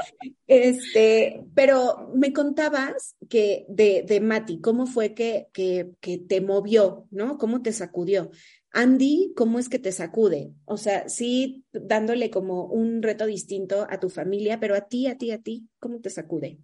[0.48, 7.08] Este, pero me contabas que de, de Mati, ¿cómo fue que, que, que te movió,
[7.12, 7.38] ¿no?
[7.38, 8.32] ¿Cómo te sacudió?
[8.72, 10.54] Andy, ¿cómo es que te sacude?
[10.66, 15.18] O sea, sí, dándole como un reto distinto a tu familia, pero a ti, a
[15.18, 16.58] ti, a ti, ¿cómo te sacude?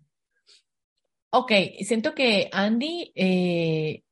[1.31, 4.03] Ok, siento que Andy, eh,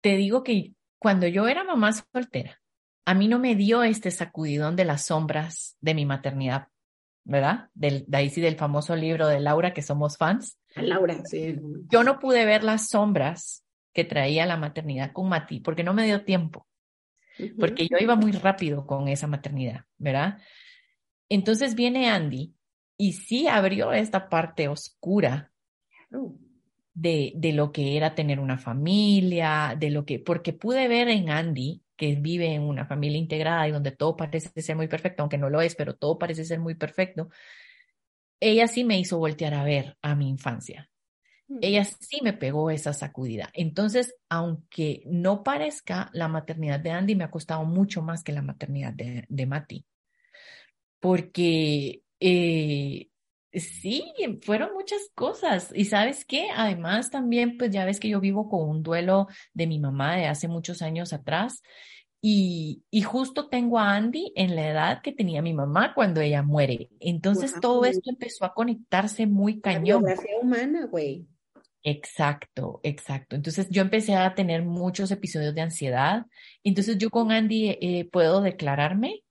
[0.00, 2.60] te digo que cuando yo era mamá soltera,
[3.04, 6.68] a mí no me dio este sacudidón de las sombras de mi maternidad,
[7.28, 7.68] ¿verdad?
[7.74, 10.58] Del, de ahí sí del famoso libro de Laura, que somos fans.
[10.74, 11.56] Laura, sí.
[11.90, 16.06] Yo no pude ver las sombras que traía la maternidad con Mati porque no me
[16.06, 16.66] dio tiempo,
[17.60, 20.38] porque yo iba muy rápido con esa maternidad, ¿verdad?
[21.28, 22.54] Entonces viene Andy
[22.96, 25.52] y sí abrió esta parte oscura
[26.94, 31.28] de, de lo que era tener una familia, de lo que, porque pude ver en
[31.28, 35.36] Andy que vive en una familia integrada y donde todo parece ser muy perfecto, aunque
[35.36, 37.28] no lo es, pero todo parece ser muy perfecto,
[38.40, 40.88] ella sí me hizo voltear a ver a mi infancia.
[41.48, 41.58] Mm.
[41.60, 43.50] Ella sí me pegó esa sacudida.
[43.52, 48.42] Entonces, aunque no parezca, la maternidad de Andy me ha costado mucho más que la
[48.42, 49.84] maternidad de, de Mati.
[51.00, 53.08] Porque eh,
[53.60, 55.72] sí, fueron muchas cosas.
[55.74, 59.66] Y sabes qué, además también, pues ya ves que yo vivo con un duelo de
[59.66, 61.62] mi mamá de hace muchos años atrás.
[62.20, 66.42] Y, y, justo tengo a Andy en la edad que tenía mi mamá cuando ella
[66.42, 66.90] muere.
[66.98, 70.02] Entonces todo esto empezó a conectarse muy cañón.
[70.02, 71.26] La humana, güey.
[71.84, 73.36] Exacto, exacto.
[73.36, 76.26] Entonces yo empecé a tener muchos episodios de ansiedad.
[76.64, 79.22] Entonces yo con Andy eh, puedo declararme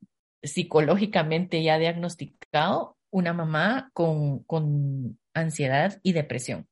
[0.42, 6.68] psicológicamente ya diagnosticado una mamá con, con ansiedad y depresión.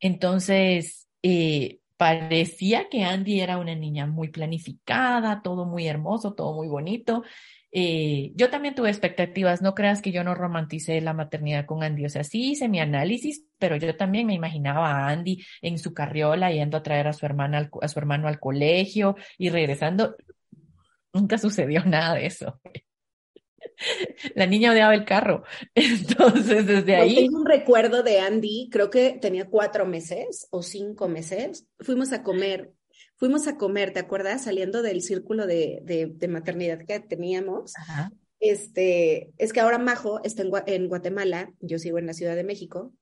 [0.00, 6.68] Entonces, eh, parecía que Andy era una niña muy planificada, todo muy hermoso, todo muy
[6.68, 7.22] bonito.
[7.76, 12.06] Eh, yo también tuve expectativas, no creas que yo no romanticé la maternidad con Andy,
[12.06, 15.92] o sea, sí hice mi análisis, pero yo también me imaginaba a Andy en su
[15.92, 20.16] carriola yendo a traer a su hermana, a su hermano al colegio y regresando.
[21.12, 22.60] Nunca sucedió nada de eso.
[24.34, 25.44] La niña odiaba el carro.
[25.74, 27.14] Entonces, desde ahí.
[27.14, 31.66] Tengo un recuerdo de Andy, creo que tenía cuatro meses o cinco meses.
[31.80, 32.72] Fuimos a comer,
[33.16, 34.44] fuimos a comer, ¿te acuerdas?
[34.44, 37.72] Saliendo del círculo de, de, maternidad que teníamos.
[38.40, 42.92] Este, es que ahora Majo está en, Guatemala, yo sigo en la Ciudad de México,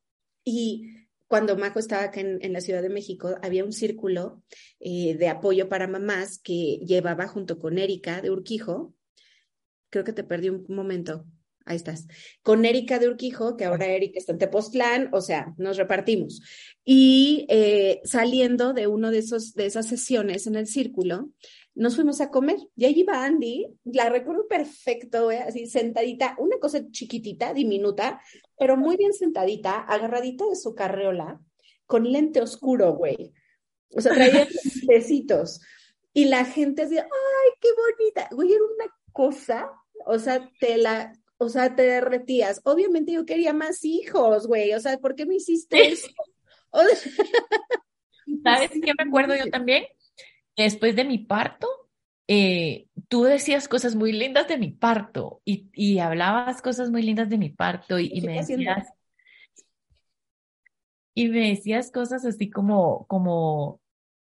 [0.44, 4.42] y cuando Majo estaba acá en, la Ciudad de México, había un círculo
[4.78, 8.94] eh, de apoyo para mamás que llevaba junto con Erika de Urquijo,
[9.92, 11.26] creo que te perdí un momento.
[11.64, 12.08] Ahí estás.
[12.42, 16.42] Con Erika de Urquijo, que ahora Erika está en Tepoztlán, o sea, nos repartimos.
[16.84, 21.30] Y eh, saliendo de uno de esos, de esas sesiones en el círculo,
[21.74, 22.56] nos fuimos a comer.
[22.74, 28.20] Y ahí iba Andy, la recuerdo perfecto, así sentadita, una cosa chiquitita, diminuta,
[28.58, 31.40] pero muy bien sentadita, agarradita de su carreola,
[31.86, 33.32] con lente oscuro, güey.
[33.94, 34.48] O sea, traía
[34.88, 35.60] besitos.
[36.12, 38.28] Y la gente decía, ay, qué bonita.
[38.32, 39.70] Güey, era una cosa
[40.06, 42.60] o sea, te la, o sea, te derretías.
[42.64, 46.08] Obviamente yo quería más hijos, güey, o sea, ¿por qué me hiciste eso?
[48.44, 49.84] ¿Sabes qué me acuerdo yo también?
[50.56, 51.68] Después de mi parto,
[52.28, 57.28] eh, tú decías cosas muy lindas de mi parto y, y hablabas cosas muy lindas
[57.28, 58.88] de mi parto y, y me decías
[61.14, 63.80] y me decías cosas así como como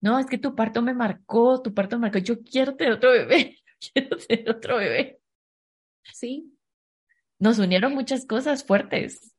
[0.02, 3.12] no es que tu parto me marcó tu parto me marcó yo quiero tener otro
[3.12, 3.58] bebé
[3.94, 5.20] quiero tener otro bebé
[6.12, 6.54] Sí.
[7.40, 9.36] Nos unieron muchas cosas fuertes.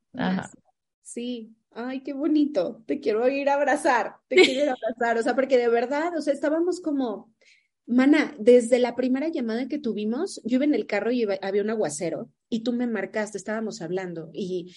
[1.01, 1.55] Sí.
[1.71, 2.83] Ay, qué bonito.
[2.85, 4.15] Te quiero ir a abrazar.
[4.27, 5.17] Te quiero ir a abrazar.
[5.17, 7.33] O sea, porque de verdad, o sea, estábamos como,
[7.87, 11.69] Mana, desde la primera llamada que tuvimos, yo iba en el carro y había un
[11.69, 14.75] aguacero y tú me marcaste, estábamos hablando y,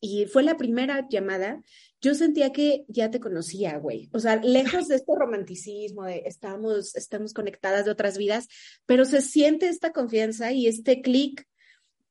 [0.00, 1.62] y fue la primera llamada.
[2.00, 4.08] Yo sentía que ya te conocía, güey.
[4.12, 8.48] O sea, lejos de este romanticismo de estamos, estamos conectadas de otras vidas,
[8.86, 11.46] pero se siente esta confianza y este clic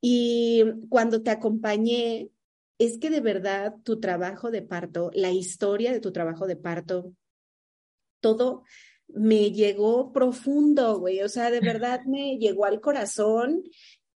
[0.02, 2.30] y cuando te acompañé,
[2.78, 7.14] es que de verdad tu trabajo de parto, la historia de tu trabajo de parto,
[8.20, 8.64] todo
[9.08, 11.22] me llegó profundo, güey.
[11.22, 13.64] O sea, de verdad me llegó al corazón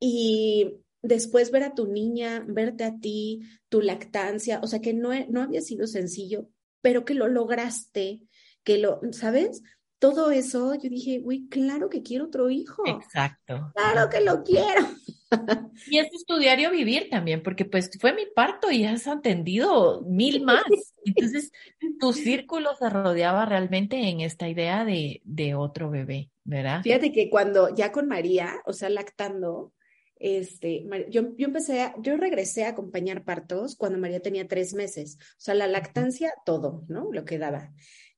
[0.00, 5.11] y después ver a tu niña, verte a ti, tu lactancia, o sea, que no,
[5.28, 6.48] no había sido sencillo,
[6.80, 8.20] pero que lo lograste,
[8.64, 9.62] que lo, ¿sabes?
[9.98, 12.82] todo eso, yo dije, uy, claro que quiero otro hijo.
[12.87, 13.72] Exacto.
[13.74, 14.87] Claro que lo quiero.
[15.90, 20.42] Y es tu diario vivir también, porque pues fue mi parto y has atendido mil
[20.42, 20.64] más.
[21.04, 21.52] Entonces,
[22.00, 26.80] tu círculo se rodeaba realmente en esta idea de, de otro bebé, ¿verdad?
[26.82, 29.74] Fíjate que cuando ya con María, o sea, lactando,
[30.20, 35.40] este, yo, yo empecé, yo regresé a acompañar partos cuando María tenía tres meses, o
[35.40, 37.11] sea, la lactancia, todo, ¿no?
[37.12, 37.72] Lo que daba.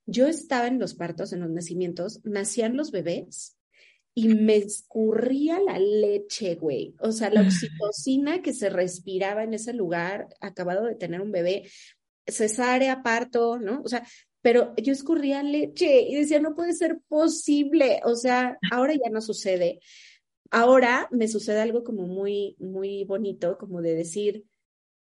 [0.07, 3.57] Yo estaba en los partos, en los nacimientos, nacían los bebés
[4.14, 6.95] y me escurría la leche, güey.
[7.01, 11.70] O sea, la oxitocina que se respiraba en ese lugar, acabado de tener un bebé,
[12.27, 13.83] cesárea, parto, ¿no?
[13.85, 14.05] O sea,
[14.43, 18.01] pero yo escurría leche y decía, no puede ser posible.
[18.05, 19.81] O sea, ahora ya no sucede.
[20.51, 24.44] Ahora me sucede algo como muy, muy bonito, como de decir,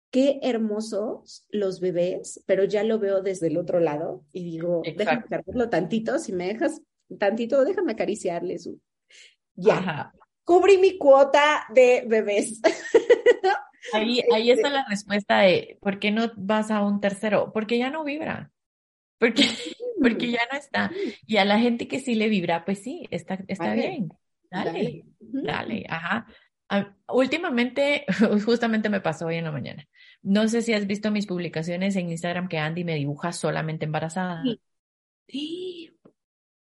[0.09, 5.23] qué hermosos los bebés, pero ya lo veo desde el otro lado y digo, déjame
[5.23, 6.81] cargarlo tantito, si me dejas
[7.19, 8.69] tantito, déjame acariciarles.
[9.55, 10.13] Ya,
[10.43, 12.61] cubrí mi cuota de bebés.
[13.91, 17.51] Ahí, ahí está la respuesta de, ¿por qué no vas a un tercero?
[17.53, 18.49] Porque ya no vibra.
[19.19, 19.43] Porque,
[20.01, 20.89] porque ya no está.
[21.27, 24.09] Y a la gente que sí le vibra, pues sí, está, está bien.
[24.54, 26.28] Dale, dale, ajá.
[26.70, 28.06] Ah, últimamente,
[28.45, 29.88] justamente me pasó hoy en la mañana.
[30.22, 34.43] No sé si has visto mis publicaciones en Instagram que Andy me dibuja solamente embarazada.
[35.28, 35.89] Sí.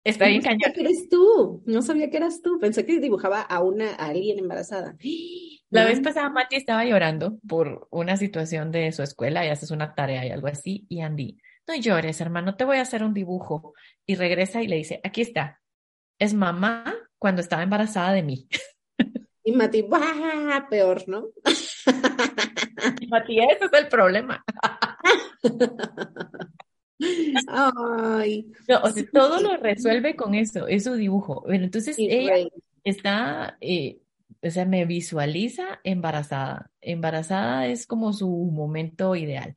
[0.04, 0.72] Está bien cañón.
[0.76, 1.64] No eres tú.
[1.66, 2.60] No sabía que eras tú.
[2.60, 4.96] Pensé que dibujaba a una a alguien embarazada.
[5.72, 9.94] La vez pasada Mati estaba llorando por una situación de su escuela y haces una
[9.94, 10.88] tarea y algo así.
[10.90, 13.74] Y Andy, no llores, hermano, te voy a hacer un dibujo.
[14.06, 15.62] Y regresa y le dice, aquí está.
[16.18, 18.48] Es mamá cuando estaba embarazada de mí.
[19.42, 20.68] Y Mati, ¡bah!
[20.70, 21.30] Peor, ¿no?
[23.02, 24.44] Y Mati, ese es el problema.
[27.48, 28.52] Ay.
[28.84, 31.42] o sea, todo lo resuelve con eso, es su dibujo.
[31.48, 32.48] Bueno, entonces ella
[32.84, 34.00] está, eh,
[34.44, 36.70] o sea, me visualiza embarazada.
[36.82, 39.56] Embarazada es como su momento ideal.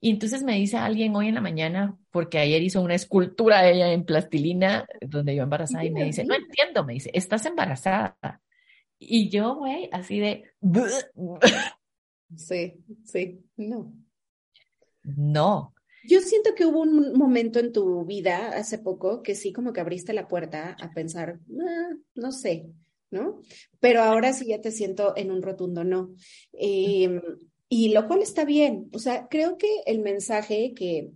[0.00, 3.72] Y entonces me dice alguien hoy en la mañana, porque ayer hizo una escultura de
[3.72, 8.40] ella en plastilina, donde yo embarazada, y me dice, no entiendo, me dice, estás embarazada.
[8.98, 10.44] Y yo, güey, así de...
[12.36, 12.74] Sí,
[13.04, 13.92] sí, no.
[15.02, 15.74] No.
[16.04, 19.80] Yo siento que hubo un momento en tu vida hace poco que sí como que
[19.80, 22.66] abriste la puerta a pensar, ah, no sé,
[23.10, 23.40] ¿no?
[23.80, 26.14] Pero ahora sí ya te siento en un rotundo no.
[26.52, 27.20] Em,
[27.68, 28.88] y lo cual está bien.
[28.92, 31.10] O sea, creo que el mensaje que,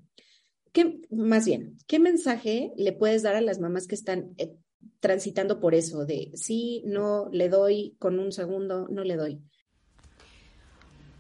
[0.73, 4.55] que, más bien, ¿qué mensaje le puedes dar a las mamás que están eh,
[5.01, 9.41] transitando por eso de sí, no, le doy con un segundo, no le doy?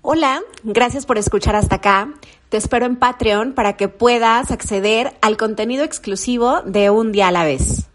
[0.04, 2.12] Hola, gracias por escuchar hasta acá.
[2.48, 7.32] Te espero en Patreon para que puedas acceder al contenido exclusivo de Un día a
[7.32, 7.91] la vez.